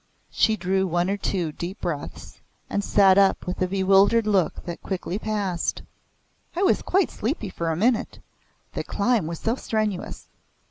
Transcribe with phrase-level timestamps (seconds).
[0.31, 2.39] She drew one or two deep breaths,
[2.71, 5.83] and sat up with a bewildered look that quickly passed.
[6.55, 8.17] "I was quite sleepy for a minute.
[8.73, 10.27] The climb was so strenuous.